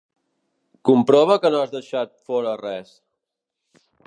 Comprova 0.89 1.37
que 1.43 1.53
no 1.57 1.61
has 1.67 1.75
deixat 1.77 2.17
fora 2.31 2.57
res. 2.65 2.97